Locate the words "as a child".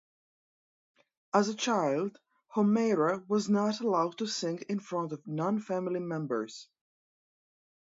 1.31-2.17